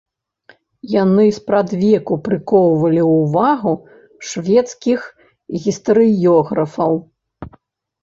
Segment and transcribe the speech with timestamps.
[0.93, 3.73] Яны спрадвеку прыкоўвалі ўвагу
[4.33, 4.99] шведскіх
[5.67, 6.93] гістарыёграфаў.